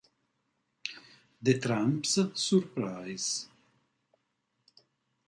The 1.43 1.59
Tramp's 1.59 2.17
Surprise 2.33 3.45